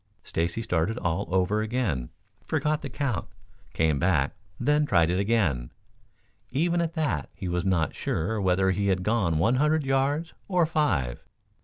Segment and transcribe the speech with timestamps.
[0.23, 2.09] Stacy started all over again,
[2.47, 3.27] forgot the count,
[3.71, 5.71] came back, then tried it again.
[6.49, 10.65] Even at that he was not sure whether he had gone one hundred yards or
[10.65, 11.23] five.